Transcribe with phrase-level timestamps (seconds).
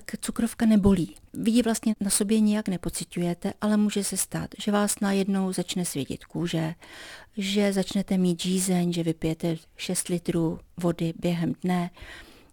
[0.00, 1.14] tak cukrovka nebolí.
[1.34, 5.84] Vy ji vlastně na sobě nijak nepocitujete, ale může se stát, že vás najednou začne
[5.84, 6.74] svědět kůže,
[7.36, 11.90] že začnete mít žízeň, že vypijete 6 litrů vody během dne,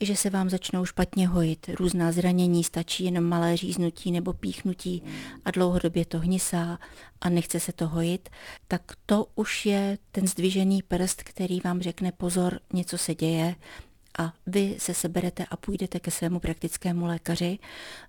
[0.00, 5.02] že se vám začnou špatně hojit, různá zranění, stačí jenom malé říznutí nebo píchnutí
[5.44, 6.78] a dlouhodobě to hnisá
[7.20, 8.28] a nechce se to hojit,
[8.68, 13.54] tak to už je ten zdvižený prst, který vám řekne pozor, něco se děje,
[14.18, 17.58] a vy se seberete a půjdete ke svému praktickému lékaři,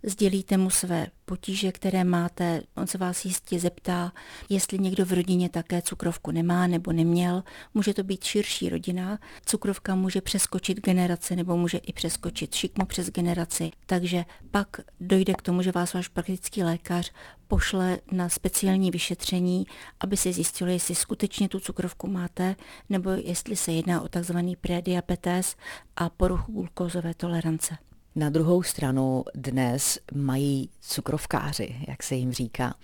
[0.04, 4.12] sdělíte mu své potíže, které máte, on se vás jistě zeptá,
[4.50, 7.44] jestli někdo v rodině také cukrovku nemá nebo neměl.
[7.74, 13.10] Může to být širší rodina, cukrovka může přeskočit generace nebo může i přeskočit šikmo přes
[13.10, 14.68] generaci, takže pak
[15.00, 17.12] dojde k tomu, že vás váš praktický lékař
[17.48, 19.66] pošle na speciální vyšetření,
[20.00, 22.56] aby se zjistilo, jestli skutečně tu cukrovku máte,
[22.90, 25.56] nebo jestli se jedná o takzvaný prediabetes
[25.96, 27.78] a poruchu glukózové tolerance.
[28.18, 32.76] Na druhou stranu dnes mají cukrovkáři, jak se jim říká,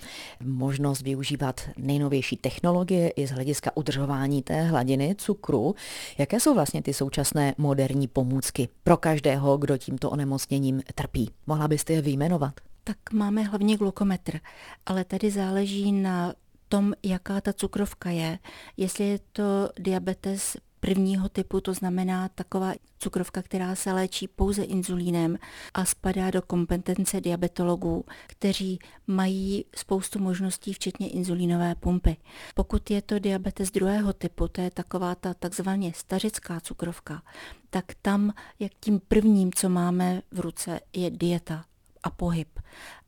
[0.44, 5.76] možnost využívat nejnovější technologie i z hlediska udržování té hladiny cukru.
[6.17, 11.31] Jaké jsou vlastně ty současné moderní pomůcky pro každého, kdo tímto onemocněním trpí?
[11.48, 12.54] Mohla byste je vyjmenovat?
[12.84, 14.39] Tak máme hlavně glukometr,
[14.86, 16.34] ale tady záleží na
[16.70, 18.39] tom, jaká ta cukrovka je.
[18.78, 25.38] Jestli je to diabetes prvního typu, to znamená taková cukrovka, která se léčí pouze inzulínem
[25.73, 32.17] a spadá do kompetence diabetologů, kteří mají spoustu možností, včetně inzulínové pumpy.
[32.56, 37.22] Pokud je to diabetes druhého typu, to je taková ta takzvaně stařická cukrovka,
[37.70, 41.66] tak tam, jak tím prvním, co máme v ruce, je dieta
[42.04, 42.59] a pohyb.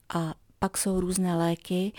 [0.09, 1.93] A pak jsou různé léky,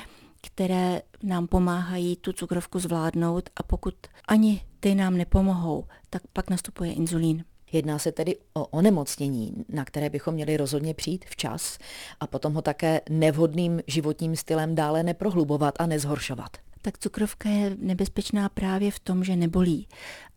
[0.47, 3.95] které nám pomáhají tu cukrovku zvládnout a pokud
[4.29, 7.45] ani ty nám nepomohou, tak pak nastupuje inzulín.
[7.73, 11.79] Jedná se tedy o onemocnění, na které bychom měli rozhodně přijít včas
[12.21, 16.66] a potom ho také nevhodným životním stylem dále neprohlubovat a nezhoršovat.
[16.87, 19.89] Tak cukrovka je nebezpečná právě v tom, že nebolí.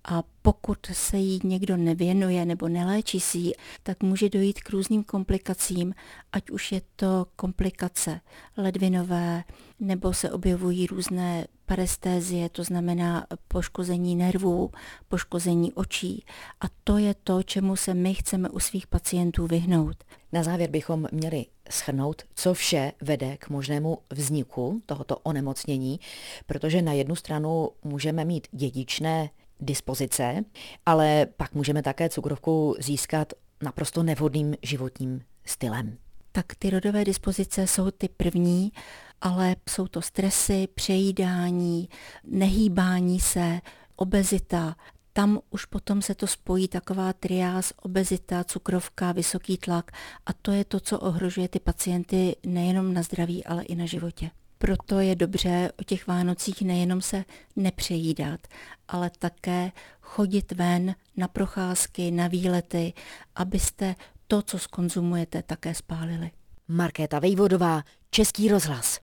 [0.05, 5.03] A pokud se jí někdo nevěnuje nebo neléčí si ji, tak může dojít k různým
[5.03, 5.93] komplikacím,
[6.31, 8.21] ať už je to komplikace
[8.57, 9.43] ledvinové,
[9.79, 14.71] nebo se objevují různé parestézie, to znamená poškození nervů,
[15.07, 16.25] poškození očí.
[16.61, 20.03] A to je to, čemu se my chceme u svých pacientů vyhnout.
[20.31, 26.00] Na závěr bychom měli schrnout, co vše vede k možnému vzniku tohoto onemocnění,
[26.45, 29.29] protože na jednu stranu můžeme mít dědičné
[29.59, 30.44] dispozice,
[30.85, 35.97] ale pak můžeme také cukrovku získat naprosto nevhodným životním stylem.
[36.31, 38.72] Tak ty rodové dispozice jsou ty první,
[39.22, 41.89] ale jsou to stresy, přejídání,
[42.23, 43.59] nehýbání se,
[43.95, 44.75] obezita,
[45.13, 49.91] tam už potom se to spojí taková triáz, obezita, cukrovka, vysoký tlak
[50.25, 54.31] a to je to, co ohrožuje ty pacienty nejenom na zdraví, ale i na životě.
[54.57, 57.25] Proto je dobře o těch Vánocích nejenom se
[57.55, 58.39] nepřejídat,
[58.87, 59.71] ale také
[60.01, 62.93] chodit ven na procházky, na výlety,
[63.35, 63.95] abyste
[64.27, 66.31] to, co skonzumujete, také spálili.
[66.67, 68.97] Markéta Vejvodová, Český rozhlas.